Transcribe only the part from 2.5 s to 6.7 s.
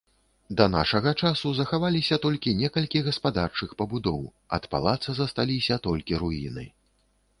некалькі гаспадарчых пабудоў, ад палаца засталіся толькі руіны.